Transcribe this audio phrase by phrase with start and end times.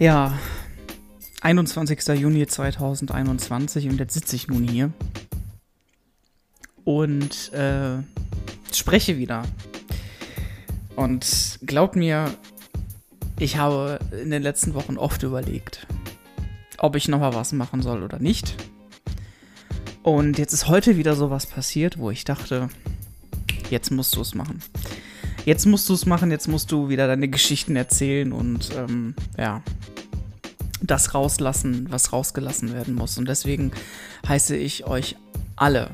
[0.00, 0.32] Ja,
[1.42, 2.18] 21.
[2.18, 4.94] Juni 2021 und jetzt sitze ich nun hier
[6.84, 7.98] und äh,
[8.72, 9.42] spreche wieder.
[10.96, 12.34] Und glaubt mir,
[13.38, 15.86] ich habe in den letzten Wochen oft überlegt,
[16.78, 18.56] ob ich nochmal was machen soll oder nicht.
[20.02, 22.70] Und jetzt ist heute wieder sowas passiert, wo ich dachte,
[23.68, 24.62] jetzt musst du es machen.
[25.46, 29.62] Jetzt musst du es machen, jetzt musst du wieder deine Geschichten erzählen und ähm, ja,
[30.82, 33.16] das rauslassen, was rausgelassen werden muss.
[33.16, 33.72] Und deswegen
[34.28, 35.16] heiße ich euch
[35.56, 35.90] alle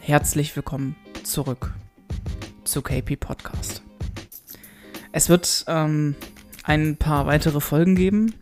[0.00, 1.72] herzlich willkommen zurück
[2.64, 3.82] zu KP Podcast.
[5.12, 6.14] Es wird ähm,
[6.64, 8.34] ein paar weitere Folgen geben.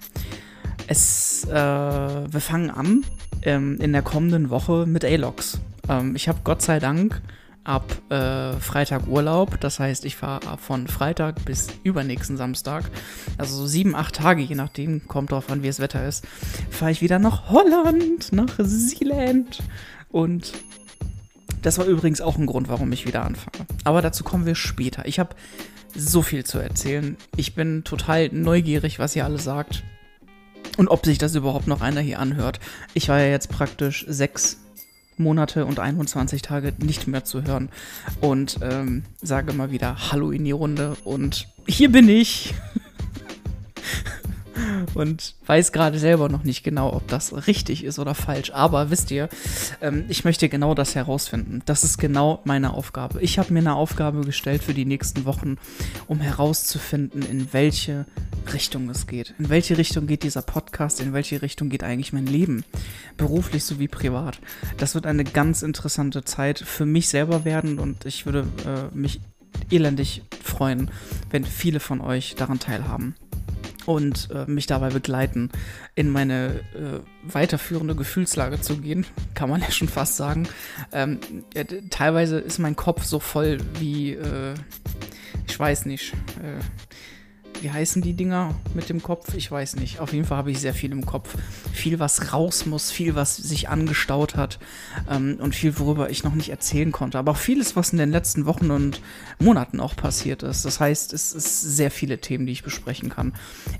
[0.88, 3.04] Es, äh, wir fangen an
[3.42, 5.60] ähm, in der kommenden Woche mit A-Logs.
[5.88, 7.22] Ähm, ich habe Gott sei Dank
[7.68, 9.60] ab äh, Freitag Urlaub.
[9.60, 12.90] Das heißt, ich fahre von Freitag bis übernächsten Samstag,
[13.36, 16.26] also so sieben, acht Tage, je nachdem, kommt drauf an, wie das Wetter ist,
[16.70, 19.62] fahre ich wieder nach Holland, nach Sealand.
[20.10, 20.52] Und
[21.62, 23.66] das war übrigens auch ein Grund, warum ich wieder anfange.
[23.84, 25.06] Aber dazu kommen wir später.
[25.06, 25.36] Ich habe
[25.94, 27.16] so viel zu erzählen.
[27.36, 29.82] Ich bin total neugierig, was ihr alle sagt.
[30.76, 32.60] Und ob sich das überhaupt noch einer hier anhört.
[32.94, 34.58] Ich war ja jetzt praktisch sechs
[35.18, 37.68] Monate und 21 Tage nicht mehr zu hören.
[38.20, 42.54] Und ähm, sage mal wieder Hallo in die Runde und hier bin ich.
[44.98, 48.50] Und weiß gerade selber noch nicht genau, ob das richtig ist oder falsch.
[48.50, 49.28] Aber wisst ihr,
[49.80, 51.62] ähm, ich möchte genau das herausfinden.
[51.66, 53.20] Das ist genau meine Aufgabe.
[53.22, 55.56] Ich habe mir eine Aufgabe gestellt für die nächsten Wochen,
[56.06, 58.06] um herauszufinden, in welche
[58.52, 59.34] Richtung es geht.
[59.38, 61.00] In welche Richtung geht dieser Podcast?
[61.00, 62.64] In welche Richtung geht eigentlich mein Leben?
[63.16, 64.40] Beruflich sowie privat.
[64.78, 69.20] Das wird eine ganz interessante Zeit für mich selber werden und ich würde äh, mich
[69.70, 70.90] elendig freuen,
[71.30, 73.14] wenn viele von euch daran teilhaben
[73.88, 75.48] und äh, mich dabei begleiten,
[75.94, 80.46] in meine äh, weiterführende Gefühlslage zu gehen, kann man ja schon fast sagen.
[80.92, 81.18] Ähm,
[81.54, 84.52] ja, teilweise ist mein Kopf so voll wie, äh,
[85.46, 86.60] ich weiß nicht, äh,
[87.60, 89.34] wie heißen die Dinger mit dem Kopf?
[89.34, 90.00] Ich weiß nicht.
[90.00, 91.34] Auf jeden Fall habe ich sehr viel im Kopf.
[91.72, 94.58] Viel, was raus muss, viel, was sich angestaut hat
[95.10, 97.18] ähm, und viel, worüber ich noch nicht erzählen konnte.
[97.18, 99.00] Aber auch vieles, was in den letzten Wochen und
[99.38, 100.64] Monaten auch passiert ist.
[100.64, 103.34] Das heißt, es ist sehr viele Themen, die ich besprechen kann.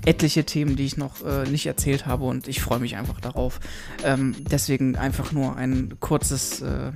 [0.05, 3.59] Etliche Themen, die ich noch äh, nicht erzählt habe und ich freue mich einfach darauf.
[4.03, 6.61] Ähm, deswegen einfach nur ein kurzes.
[6.61, 6.91] Äh,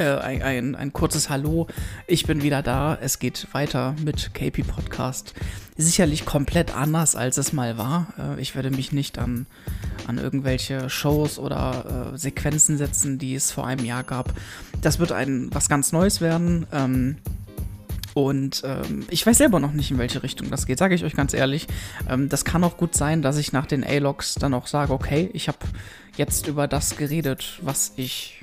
[0.00, 1.66] äh, ein, ein, ein, kurzes Hallo.
[2.06, 2.98] Ich bin wieder da.
[3.00, 5.34] Es geht weiter mit KP Podcast.
[5.76, 8.08] Sicherlich komplett anders, als es mal war.
[8.18, 9.46] Äh, ich werde mich nicht an,
[10.06, 14.32] an irgendwelche Shows oder äh, Sequenzen setzen, die es vor einem Jahr gab.
[14.80, 16.66] Das wird ein was ganz Neues werden.
[16.72, 17.16] Ähm,
[18.14, 21.14] und ähm, ich weiß selber noch nicht, in welche Richtung das geht, sage ich euch
[21.14, 21.68] ganz ehrlich.
[22.08, 25.30] Ähm, das kann auch gut sein, dass ich nach den A-Logs dann auch sage, okay,
[25.32, 25.58] ich habe
[26.16, 28.39] jetzt über das geredet, was ich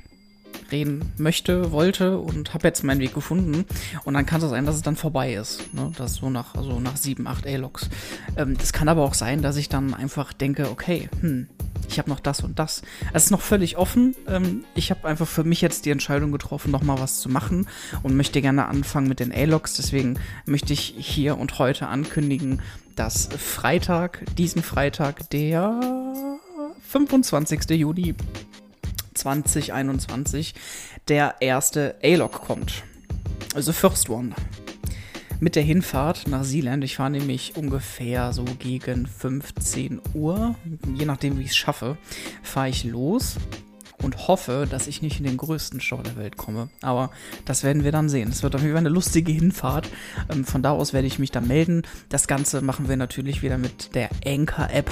[0.70, 3.64] reden möchte, wollte und habe jetzt meinen Weg gefunden.
[4.04, 5.72] Und dann kann es sein, dass es dann vorbei ist.
[5.74, 5.92] Ne?
[5.96, 7.88] Das so nach, also nach 7, 8 A-Logs.
[8.36, 11.48] Ähm, kann aber auch sein, dass ich dann einfach denke, okay, hm,
[11.88, 12.82] ich habe noch das und das.
[13.12, 14.14] Es ist noch völlig offen.
[14.26, 17.66] Ähm, ich habe einfach für mich jetzt die Entscheidung getroffen, nochmal was zu machen
[18.02, 19.74] und möchte gerne anfangen mit den A-Logs.
[19.74, 22.60] Deswegen möchte ich hier und heute ankündigen,
[22.94, 25.80] dass Freitag, diesen Freitag, der
[26.88, 27.70] 25.
[27.70, 28.14] Juni
[29.18, 30.54] 2021
[31.08, 32.84] der erste A-Log kommt.
[33.54, 34.34] Also First One.
[35.40, 40.56] Mit der Hinfahrt nach Sealand, ich fahre nämlich ungefähr so gegen 15 Uhr,
[40.96, 41.96] je nachdem wie ich es schaffe,
[42.42, 43.36] fahre ich los
[44.02, 46.70] und hoffe, dass ich nicht in den größten Stau der Welt komme.
[46.82, 47.10] Aber
[47.44, 48.30] das werden wir dann sehen.
[48.30, 49.88] Es wird auf jeden Fall eine lustige Hinfahrt.
[50.28, 51.82] Ähm, von da aus werde ich mich dann melden.
[52.08, 54.90] Das Ganze machen wir natürlich wieder mit der Anchor-App.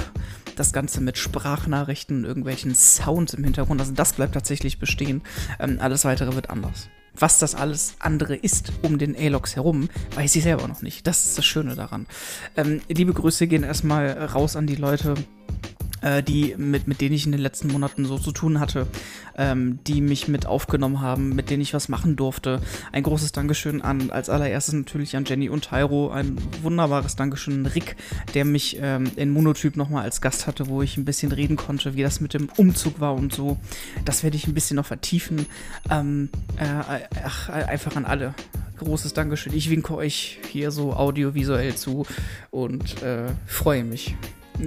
[0.57, 3.79] Das Ganze mit Sprachnachrichten, irgendwelchen Sounds im Hintergrund.
[3.79, 5.21] Also das bleibt tatsächlich bestehen.
[5.59, 6.89] Ähm, alles weitere wird anders.
[7.19, 11.05] Was das alles andere ist um den A-Logs herum, weiß ich selber noch nicht.
[11.07, 12.07] Das ist das Schöne daran.
[12.55, 15.13] Ähm, liebe Grüße gehen erstmal raus an die Leute,
[16.07, 18.87] äh, die mit, mit denen ich in den letzten Monaten so zu tun hatte,
[19.37, 22.61] ähm, die mich mit aufgenommen haben, mit denen ich was machen durfte.
[22.91, 27.65] Ein großes Dankeschön an, als allererstes natürlich an Jenny und Tyro, ein wunderbares Dankeschön an
[27.65, 27.97] Rick,
[28.33, 31.95] der mich ähm, in Monotyp nochmal als Gast hatte, wo ich ein bisschen reden konnte,
[31.95, 33.57] wie das mit dem Umzug war und so.
[34.05, 35.45] Das werde ich ein bisschen noch vertiefen.
[35.89, 38.33] Ähm, äh, ach, einfach an alle
[38.77, 39.53] großes Dankeschön.
[39.53, 42.05] Ich winke euch hier so audiovisuell zu
[42.51, 44.15] und äh, freue mich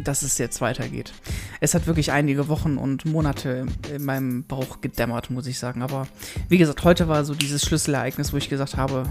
[0.05, 1.13] dass es jetzt weitergeht.
[1.61, 5.83] Es hat wirklich einige Wochen und Monate in meinem Bauch gedämmert, muss ich sagen.
[5.83, 6.07] Aber
[6.49, 9.05] wie gesagt, heute war so dieses Schlüsselereignis, wo ich gesagt habe,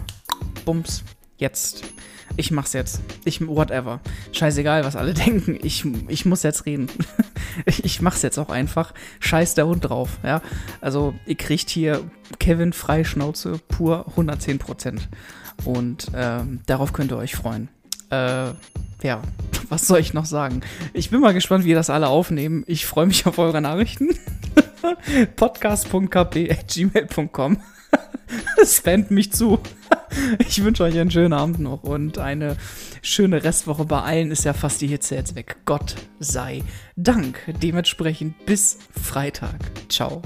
[0.65, 1.03] Bums,
[1.39, 1.85] Jetzt.
[2.35, 3.01] Ich mach's jetzt.
[3.23, 4.01] Ich, whatever.
[4.33, 5.57] Scheißegal, was alle denken.
[5.63, 6.89] Ich, ich muss jetzt reden.
[7.65, 8.93] ich mach's jetzt auch einfach.
[9.21, 10.41] Scheiß der Hund drauf, ja.
[10.81, 12.03] Also, ihr kriegt hier
[12.39, 14.99] Kevin Freischnauze pur 110%.
[15.63, 17.69] Und ähm, darauf könnt ihr euch freuen.
[18.09, 18.53] Äh,
[19.03, 19.21] ja,
[19.69, 20.61] was soll ich noch sagen?
[20.93, 22.63] Ich bin mal gespannt, wie ihr das alle aufnehmen.
[22.67, 24.09] Ich freue mich auf eure Nachrichten.
[25.35, 27.57] podcast.kp.gmail.com
[28.63, 29.59] Spamt mich zu.
[30.39, 32.57] Ich wünsche euch einen schönen Abend noch und eine
[33.01, 33.85] schöne Restwoche.
[33.85, 35.57] Bei allen ist ja fast die Hitze jetzt weg.
[35.65, 36.63] Gott sei
[36.95, 37.39] Dank.
[37.61, 39.59] Dementsprechend bis Freitag.
[39.89, 40.21] Ciao.